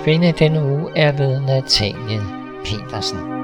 [0.00, 2.20] Notabene denne uge er ved Natalie
[2.64, 3.40] Petersen.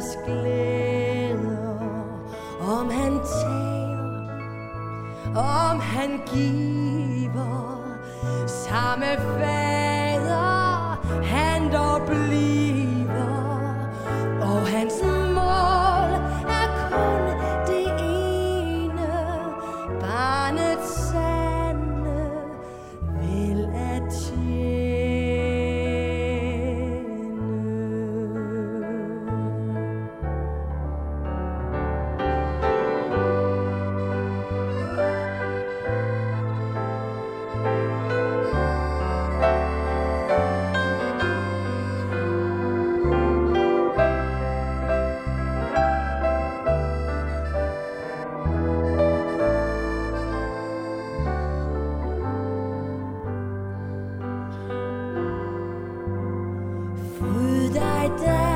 [0.00, 1.80] tiders glæder
[2.60, 4.28] Om han tager,
[5.36, 7.80] om han giver
[8.46, 9.06] Samme
[9.38, 9.89] fag
[58.00, 58.49] I die.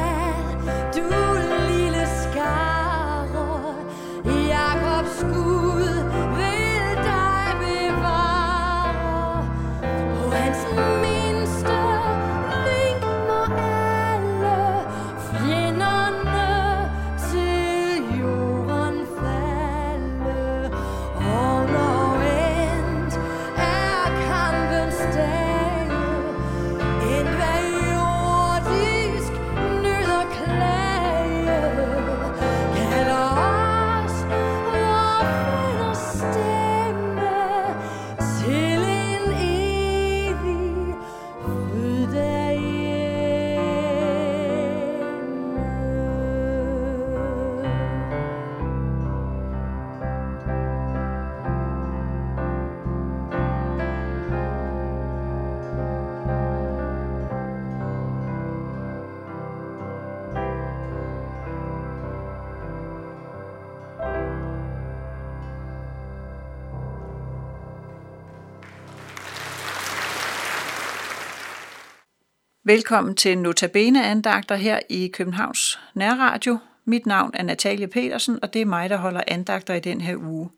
[72.66, 76.58] Velkommen til Notabene andagter her i Københavns Nærradio.
[76.84, 80.16] Mit navn er Natalie Petersen, og det er mig, der holder andagter i den her
[80.16, 80.50] uge.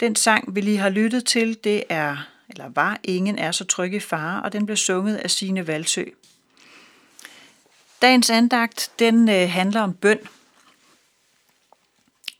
[0.00, 2.16] Den sang, vi lige har lyttet til, det er,
[2.48, 6.04] eller var, Ingen er så tryg i fare, og den blev sunget af Sine Valsø.
[8.02, 10.18] Dagens andagt, den øh, handler om bøn.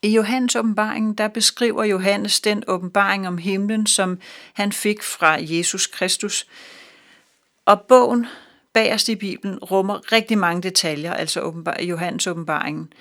[0.01, 4.19] I Johannes åbenbaring, der beskriver Johannes den åbenbaring om himlen, som
[4.53, 6.47] han fik fra Jesus Kristus.
[7.65, 8.27] Og bogen
[8.77, 12.93] bagerst i Bibelen rummer rigtig mange detaljer, altså åbenbar, Johannes åbenbaringen.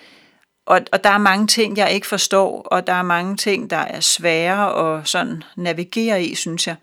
[0.67, 3.77] Og, og der er mange ting, jeg ikke forstår, og der er mange ting, der
[3.77, 6.77] er svære at sådan navigere i, synes jeg.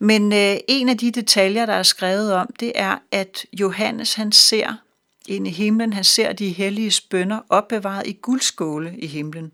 [0.00, 4.32] Men øh, en af de detaljer, der er skrevet om, det er, at Johannes han
[4.32, 4.74] ser
[5.28, 9.52] ind i himlen, han ser de hellige spønder opbevaret i guldskåle i himlen.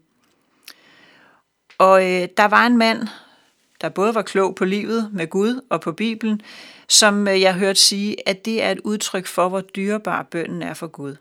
[1.78, 3.08] Og øh, der var en mand,
[3.84, 6.40] der både var klog på livet med Gud og på Bibelen,
[6.88, 10.74] som øh, jeg hørte sige, at det er et udtryk for, hvor dyrebar bønden er
[10.74, 11.16] for Gud.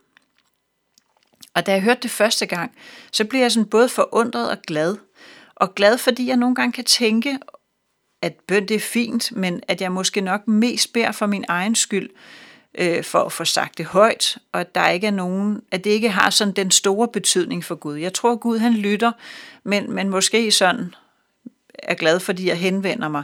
[1.56, 2.72] Og da jeg hørte det første gang,
[3.12, 4.98] så blev jeg sådan både forundret og glad.
[5.56, 7.40] Og glad, fordi jeg nogle gange kan tænke,
[8.22, 11.76] at bøn det er fint, men at jeg måske nok mest beder for min egen
[11.76, 12.10] skyld,
[12.78, 15.90] øh, for at få sagt det højt, og at der ikke er nogen, at det
[15.90, 17.96] ikke har sådan den store betydning for Gud.
[17.96, 19.12] Jeg tror, Gud han lytter,
[19.64, 20.94] men, men måske sådan
[21.74, 23.24] er glad, fordi jeg henvender mig.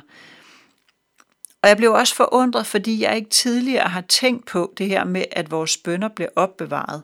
[1.61, 5.23] Og jeg blev også forundret, fordi jeg ikke tidligere har tænkt på det her med,
[5.31, 7.03] at vores bønder bliver opbevaret.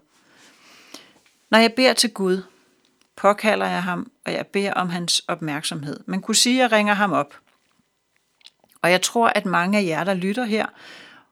[1.50, 2.44] Når jeg beder til Gud,
[3.15, 6.00] påkalder jeg ham, og jeg beder om hans opmærksomhed.
[6.06, 7.36] Man kunne sige, at jeg ringer ham op.
[8.81, 10.65] Og jeg tror, at mange af jer, der lytter her,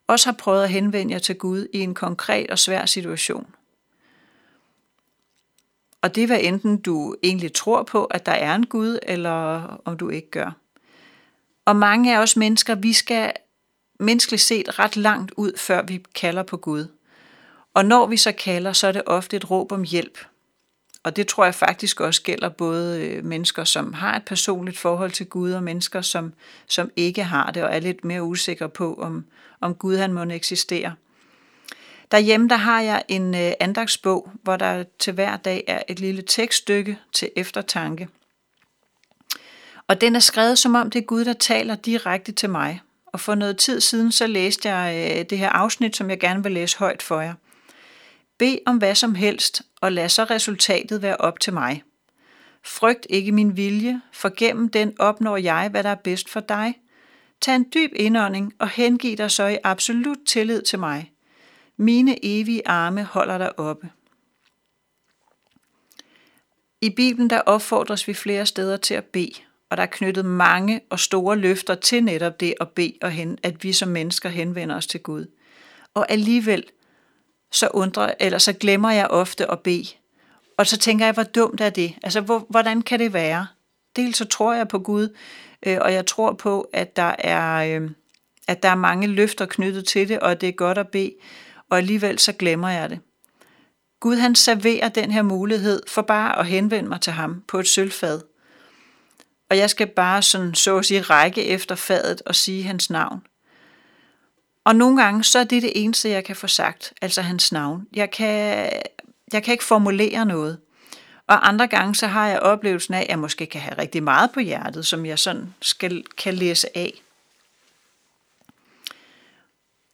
[0.07, 3.55] også har prøvet at henvende jer til Gud i en konkret og svær situation.
[6.03, 9.33] Og det er hvad enten du egentlig tror på, at der er en Gud, eller
[9.85, 10.51] om du ikke gør.
[11.65, 13.33] Og mange af os mennesker, vi skal
[13.99, 16.87] menneskeligt set ret langt ud, før vi kalder på Gud.
[17.73, 20.17] Og når vi så kalder, så er det ofte et råb om hjælp.
[21.03, 25.11] Og det tror jeg faktisk også gælder både øh, mennesker, som har et personligt forhold
[25.11, 26.33] til Gud, og mennesker, som,
[26.67, 29.25] som ikke har det, og er lidt mere usikre på, om,
[29.61, 30.93] om Gud han må eksistere.
[32.11, 36.23] Derhjemme der har jeg en øh, andagsbog, hvor der til hver dag er et lille
[36.27, 38.07] tekststykke til eftertanke.
[39.87, 42.81] Og den er skrevet som om det er Gud, der taler direkte til mig.
[43.05, 46.43] Og for noget tid siden så læste jeg øh, det her afsnit, som jeg gerne
[46.43, 47.33] vil læse højt for jer.
[48.39, 51.83] Be om hvad som helst, og lad så resultatet være op til mig.
[52.65, 56.73] Frygt ikke min vilje, for gennem den opnår jeg, hvad der er bedst for dig.
[57.41, 61.12] Tag en dyb indånding og hengiv dig så i absolut tillid til mig.
[61.77, 63.89] Mine evige arme holder dig oppe.
[66.81, 69.33] I Bibelen der opfordres vi flere steder til at bede,
[69.69, 73.37] og der er knyttet mange og store løfter til netop det at bede og hen,
[73.43, 75.25] at vi som mennesker henvender os til Gud.
[75.93, 76.63] Og alligevel
[77.51, 79.87] så undrer, eller så glemmer jeg ofte at bede.
[80.57, 81.93] Og så tænker jeg, hvor dumt er det?
[82.03, 83.47] Altså, hvor, hvordan kan det være?
[83.95, 85.15] Dels så tror jeg på Gud,
[85.65, 87.91] øh, og jeg tror på, at der er, øh,
[88.47, 91.13] at der er mange løfter knyttet til det, og at det er godt at bede,
[91.73, 92.99] og alligevel så glemmer jeg det.
[93.99, 97.67] Gud han serverer den her mulighed for bare at henvende mig til ham på et
[97.67, 98.21] sølvfad.
[99.49, 103.21] Og jeg skal bare sådan så at sige række efter fadet og sige hans navn.
[104.63, 107.87] Og nogle gange, så er det det eneste, jeg kan få sagt, altså hans navn.
[107.95, 108.69] Jeg kan,
[109.33, 110.59] jeg kan ikke formulere noget.
[111.27, 114.31] Og andre gange, så har jeg oplevelsen af, at jeg måske kan have rigtig meget
[114.31, 117.01] på hjertet, som jeg sådan skal, kan læse af.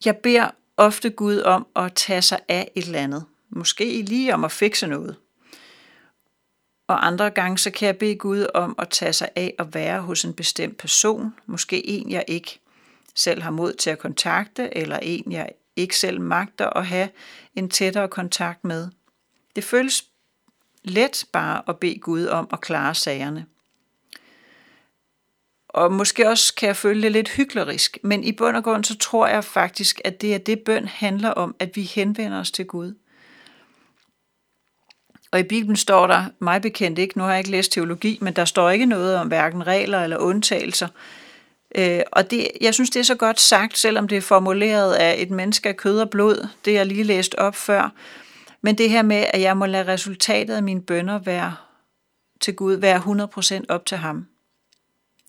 [0.06, 0.50] Jeg beder
[0.80, 3.26] ofte Gud om at tage sig af et eller andet.
[3.50, 5.16] Måske lige om at fikse noget.
[6.88, 10.02] Og andre gange, så kan jeg bede Gud om at tage sig af at være
[10.02, 11.36] hos en bestemt person.
[11.46, 12.60] Måske en, jeg ikke
[13.16, 17.10] selv har mod til at kontakte, eller en, jeg ikke selv magter at have
[17.56, 18.88] en tættere kontakt med.
[19.56, 20.06] Det føles
[20.84, 23.46] let bare at bede Gud om at klare sagerne.
[25.80, 28.98] Og måske også kan jeg føle det lidt hyklerisk, men i bund og grund så
[28.98, 32.66] tror jeg faktisk, at det er det bøn handler om, at vi henvender os til
[32.66, 32.94] Gud.
[35.31, 38.34] Og i Bibelen står der, mig bekendt ikke, nu har jeg ikke læst teologi, men
[38.34, 40.88] der står ikke noget om hverken regler eller undtagelser.
[41.76, 45.16] Øh, og det, jeg synes, det er så godt sagt, selvom det er formuleret af
[45.18, 47.94] et menneske af kød og blod, det jeg lige læst op før.
[48.62, 51.56] Men det her med, at jeg må lade resultatet af mine bønder være
[52.42, 54.26] til Gud, være 100% op til ham.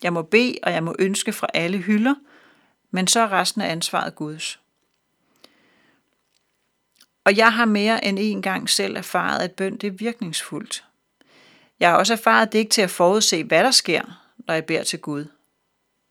[0.02, 2.14] Jeg må bede, og jeg må ønske fra alle hylder,
[2.90, 4.61] men så er resten af ansvaret Guds.
[7.25, 10.85] Og jeg har mere end en gang selv erfaret, at bøn det er virkningsfuldt.
[11.80, 14.02] Jeg har også erfaret, at det ikke er til at forudse, hvad der sker,
[14.37, 15.25] når jeg beder til Gud.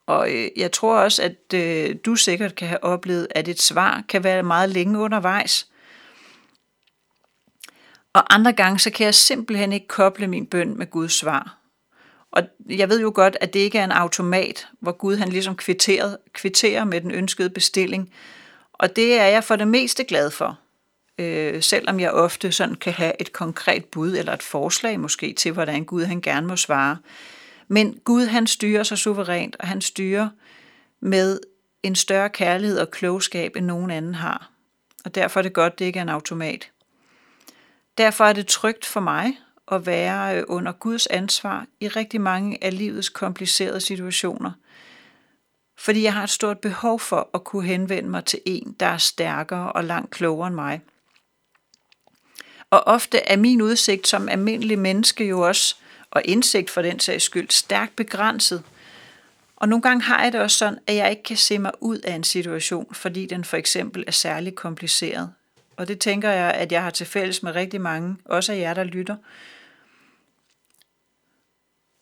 [0.05, 4.03] Og øh, jeg tror også, at øh, du sikkert kan have oplevet, at et svar
[4.09, 5.67] kan være meget længe undervejs.
[8.13, 11.58] Og andre gange, så kan jeg simpelthen ikke koble min bøn med Guds svar.
[12.31, 15.55] Og jeg ved jo godt, at det ikke er en automat, hvor Gud han ligesom
[15.55, 18.13] kvitterer, kvitterer med den ønskede bestilling.
[18.73, 20.59] Og det er jeg for det meste glad for.
[21.17, 25.51] Øh, selvom jeg ofte sådan kan have et konkret bud eller et forslag måske til,
[25.51, 26.97] hvordan Gud han gerne må svare.
[27.67, 30.29] Men Gud han styrer sig suverænt, og han styrer
[30.99, 31.39] med
[31.83, 34.51] en større kærlighed og klogskab, end nogen anden har.
[35.05, 36.71] Og derfor er det godt, det ikke er en automat.
[37.97, 39.37] Derfor er det trygt for mig
[39.71, 44.51] at være øh, under Guds ansvar i rigtig mange af livets komplicerede situationer.
[45.77, 48.97] Fordi jeg har et stort behov for at kunne henvende mig til en, der er
[48.97, 50.81] stærkere og langt klogere end mig.
[52.69, 55.75] Og ofte er min udsigt som almindelig menneske jo også,
[56.11, 58.63] og indsigt for den sags skyld, stærkt begrænset.
[59.55, 61.97] Og nogle gange har jeg det også sådan, at jeg ikke kan se mig ud
[61.97, 65.33] af en situation, fordi den for eksempel er særlig kompliceret.
[65.77, 68.73] Og det tænker jeg, at jeg har til fælles med rigtig mange, også af jer,
[68.73, 69.15] der lytter.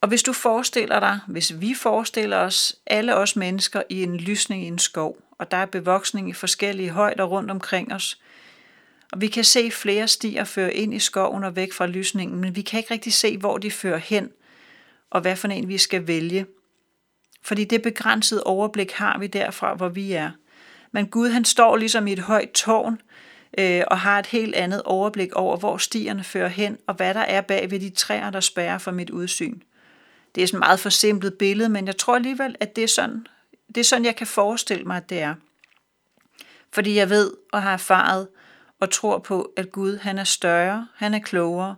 [0.02, 4.64] Og hvis du forestiller dig, hvis vi forestiller os alle os mennesker i en lysning
[4.64, 8.22] i en skov, og der er bevoksning i forskellige højder rundt omkring os,
[9.12, 12.56] og vi kan se flere stier føre ind i skoven og væk fra lysningen, men
[12.56, 14.32] vi kan ikke rigtig se, hvor de fører hen,
[15.10, 16.46] og hvad for en vi skal vælge.
[17.44, 20.32] Fordi det begrænsede overblik har vi derfra, hvor vi er.
[20.92, 23.02] Men Gud han står ligesom i et højt tårn,
[23.58, 27.20] øh, og har et helt andet overblik over, hvor stierne fører hen, og hvad der
[27.20, 29.60] er bag ved de træer, der spærrer for mit udsyn.
[30.36, 33.28] Det er sådan et meget forsimplet billede, men jeg tror alligevel, at det er sådan,
[33.68, 35.36] det er sådan jeg kan forestille mig, at det er.
[36.74, 38.28] Fordi jeg ved og har erfaret
[38.80, 41.76] og tror på, at Gud han er større, han er klogere,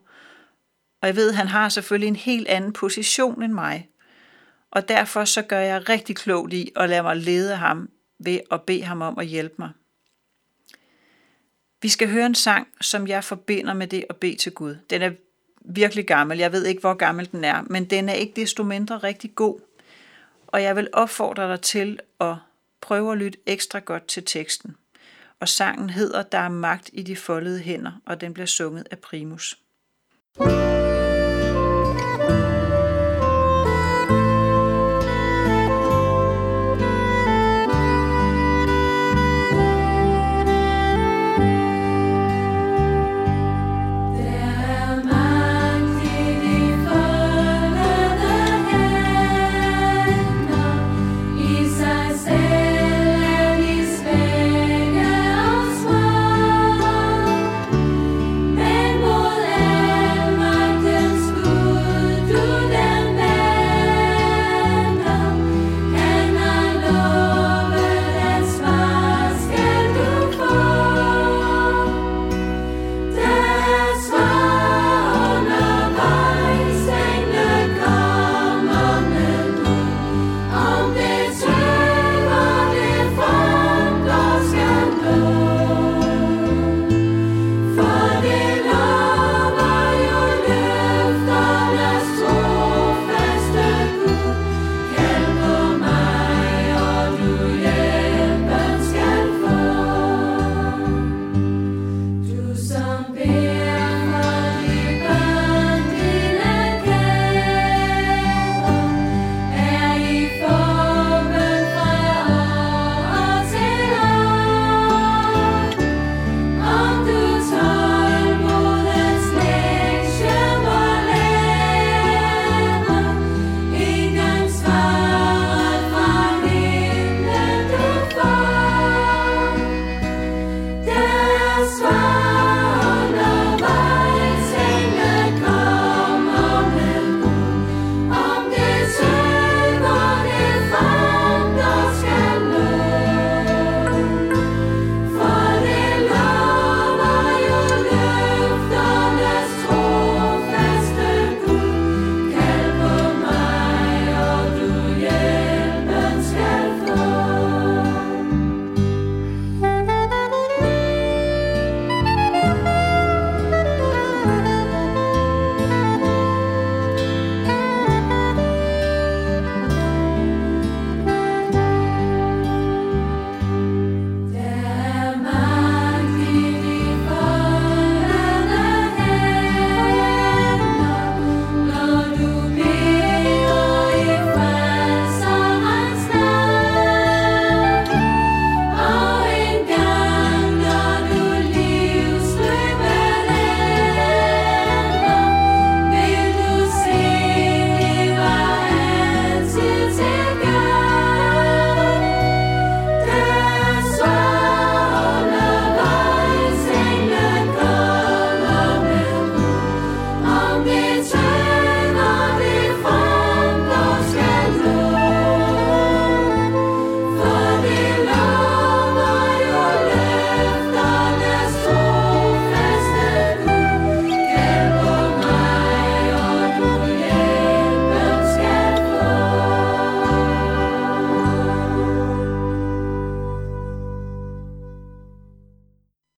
[1.01, 3.89] og jeg ved, at han har selvfølgelig en helt anden position end mig.
[4.71, 7.89] Og derfor så gør jeg rigtig klogt i at lade mig lede ham
[8.19, 9.69] ved at bede ham om at hjælpe mig.
[11.81, 14.75] Vi skal høre en sang, som jeg forbinder med det at bede til Gud.
[14.89, 15.11] Den er
[15.69, 16.37] virkelig gammel.
[16.37, 19.59] Jeg ved ikke, hvor gammel den er, men den er ikke desto mindre rigtig god.
[20.47, 22.35] Og jeg vil opfordre dig til at
[22.81, 24.75] prøve at lytte ekstra godt til teksten.
[25.39, 28.99] Og sangen hedder Der er magt i de foldede hænder, og den bliver sunget af
[28.99, 29.57] Primus.
[30.39, 30.88] thank you